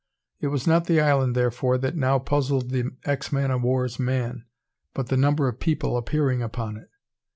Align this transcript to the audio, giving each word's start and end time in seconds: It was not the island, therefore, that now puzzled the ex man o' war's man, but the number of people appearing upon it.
It 0.39 0.47
was 0.47 0.65
not 0.65 0.85
the 0.85 0.99
island, 0.99 1.35
therefore, 1.35 1.77
that 1.77 1.95
now 1.95 2.17
puzzled 2.17 2.71
the 2.71 2.85
ex 3.05 3.31
man 3.31 3.51
o' 3.51 3.57
war's 3.59 3.99
man, 3.99 4.45
but 4.95 5.09
the 5.09 5.15
number 5.15 5.47
of 5.47 5.59
people 5.59 5.95
appearing 5.95 6.41
upon 6.41 6.75
it. 6.75 6.89